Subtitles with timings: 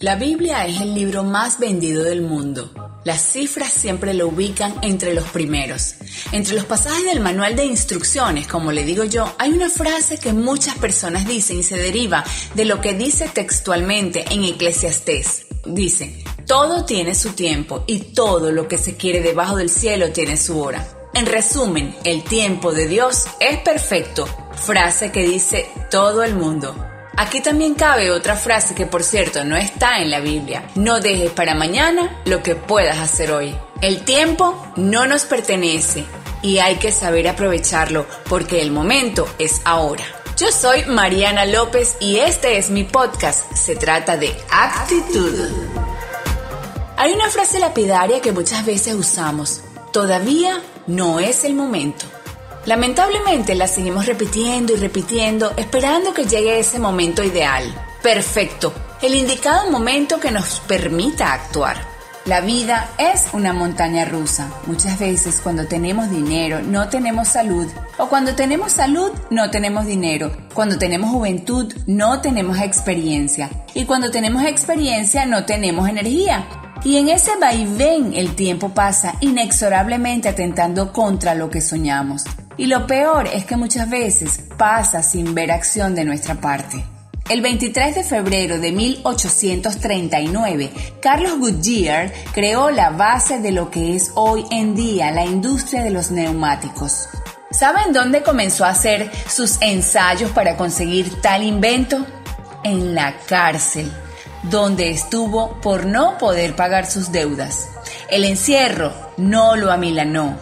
[0.00, 2.72] La Biblia es el libro más vendido del mundo.
[3.04, 5.96] Las cifras siempre lo ubican entre los primeros.
[6.32, 10.32] Entre los pasajes del manual de instrucciones, como le digo yo, hay una frase que
[10.32, 12.24] muchas personas dicen y se deriva
[12.54, 15.44] de lo que dice textualmente en Eclesiastés.
[15.66, 20.38] Dice, todo tiene su tiempo y todo lo que se quiere debajo del cielo tiene
[20.38, 20.88] su hora.
[21.12, 26.89] En resumen, el tiempo de Dios es perfecto, frase que dice todo el mundo.
[27.20, 30.64] Aquí también cabe otra frase que por cierto no está en la Biblia.
[30.74, 33.54] No dejes para mañana lo que puedas hacer hoy.
[33.82, 36.06] El tiempo no nos pertenece
[36.40, 40.02] y hay que saber aprovecharlo porque el momento es ahora.
[40.38, 43.52] Yo soy Mariana López y este es mi podcast.
[43.52, 45.46] Se trata de actitud.
[46.96, 49.60] Hay una frase lapidaria que muchas veces usamos.
[49.92, 52.06] Todavía no es el momento.
[52.66, 57.64] Lamentablemente la seguimos repitiendo y repitiendo, esperando que llegue ese momento ideal.
[58.02, 61.90] Perfecto, el indicado momento que nos permita actuar.
[62.26, 64.52] La vida es una montaña rusa.
[64.66, 70.30] Muchas veces cuando tenemos dinero no tenemos salud o cuando tenemos salud no tenemos dinero.
[70.52, 76.46] Cuando tenemos juventud no tenemos experiencia y cuando tenemos experiencia no tenemos energía.
[76.84, 82.24] Y en ese vaivén el tiempo pasa inexorablemente atentando contra lo que soñamos.
[82.56, 86.84] Y lo peor es que muchas veces pasa sin ver acción de nuestra parte.
[87.30, 94.10] El 23 de febrero de 1839, Carlos Goodyear creó la base de lo que es
[94.16, 97.08] hoy en día la industria de los neumáticos.
[97.52, 102.04] ¿Saben dónde comenzó a hacer sus ensayos para conseguir tal invento?
[102.64, 103.92] En la cárcel,
[104.42, 107.68] donde estuvo por no poder pagar sus deudas.
[108.10, 110.36] El encierro no lo amilanó,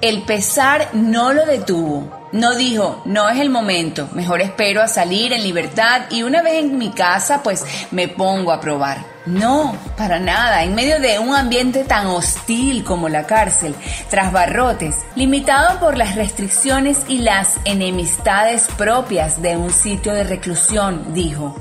[0.00, 2.20] el pesar no lo detuvo.
[2.32, 6.62] No dijo, no es el momento, mejor espero a salir en libertad y una vez
[6.62, 9.04] en mi casa pues me pongo a probar.
[9.26, 13.74] No, para nada, en medio de un ambiente tan hostil como la cárcel,
[14.08, 21.12] tras barrotes, limitado por las restricciones y las enemistades propias de un sitio de reclusión,
[21.12, 21.56] dijo,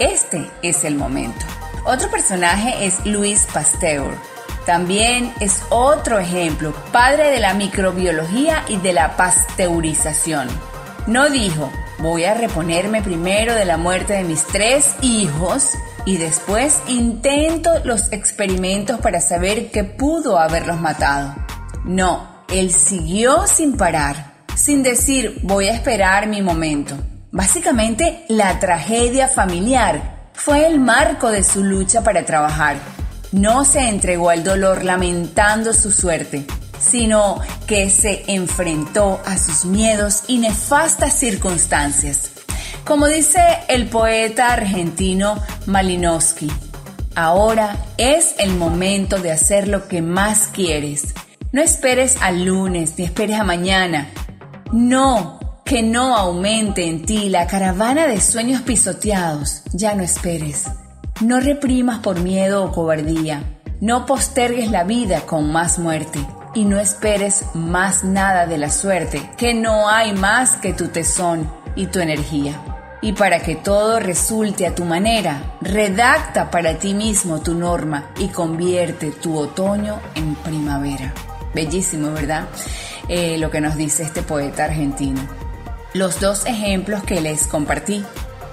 [0.00, 1.46] este es el momento.
[1.84, 4.12] Otro personaje es Luis Pasteur
[4.66, 10.48] también es otro ejemplo, padre de la microbiología y de la pasteurización.
[11.06, 15.70] No dijo, voy a reponerme primero de la muerte de mis tres hijos
[16.04, 21.34] y después intento los experimentos para saber qué pudo haberlos matado.
[21.84, 26.96] No, él siguió sin parar, sin decir voy a esperar mi momento.
[27.32, 32.76] Básicamente, la tragedia familiar fue el marco de su lucha para trabajar
[33.32, 36.44] no se entregó al dolor lamentando su suerte,
[36.80, 42.32] sino que se enfrentó a sus miedos y nefastas circunstancias.
[42.84, 46.50] Como dice el poeta argentino Malinowski,
[47.14, 51.14] ahora es el momento de hacer lo que más quieres.
[51.52, 54.08] No esperes al lunes ni esperes a mañana.
[54.72, 59.62] No, que no aumente en ti la caravana de sueños pisoteados.
[59.72, 60.64] Ya no esperes.
[61.20, 63.42] No reprimas por miedo o cobardía.
[63.82, 66.18] No postergues la vida con más muerte.
[66.54, 71.48] Y no esperes más nada de la suerte, que no hay más que tu tesón
[71.76, 72.58] y tu energía.
[73.02, 78.28] Y para que todo resulte a tu manera, redacta para ti mismo tu norma y
[78.28, 81.12] convierte tu otoño en primavera.
[81.54, 82.48] Bellísimo, ¿verdad?
[83.08, 85.20] Eh, lo que nos dice este poeta argentino.
[85.92, 88.04] Los dos ejemplos que les compartí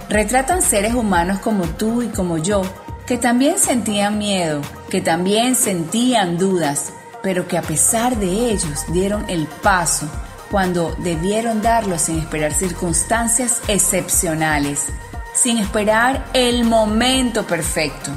[0.10, 2.62] retratan seres humanos como tú y como yo,
[3.06, 6.92] que también sentían miedo, que también sentían dudas,
[7.24, 10.10] pero que a pesar de ellos dieron el paso
[10.52, 14.86] cuando debieron darlo sin esperar circunstancias excepcionales,
[15.34, 18.12] sin esperar el momento perfecto.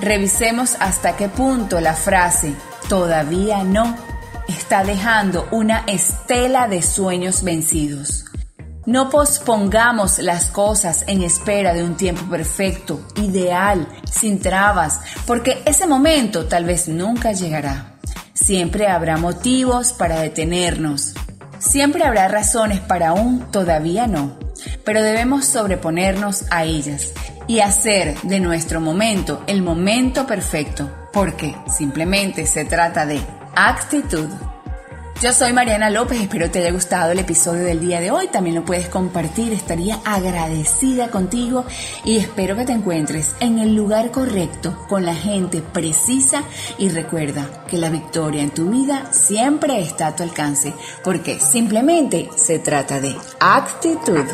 [0.00, 2.54] Revisemos hasta qué punto la frase
[2.88, 3.96] todavía no
[4.46, 8.27] está dejando una estela de sueños vencidos.
[8.88, 15.86] No pospongamos las cosas en espera de un tiempo perfecto, ideal, sin trabas, porque ese
[15.86, 17.98] momento tal vez nunca llegará.
[18.32, 21.12] Siempre habrá motivos para detenernos.
[21.58, 24.38] Siempre habrá razones para un todavía no,
[24.86, 27.12] pero debemos sobreponernos a ellas
[27.46, 33.20] y hacer de nuestro momento el momento perfecto, porque simplemente se trata de
[33.54, 34.30] actitud.
[35.20, 38.28] Yo soy Mariana López, espero te haya gustado el episodio del día de hoy.
[38.28, 41.64] También lo puedes compartir, estaría agradecida contigo
[42.04, 46.44] y espero que te encuentres en el lugar correcto, con la gente precisa
[46.78, 50.72] y recuerda que la victoria en tu vida siempre está a tu alcance,
[51.02, 54.24] porque simplemente se trata de actitud.